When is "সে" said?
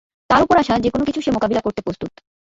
1.21-1.31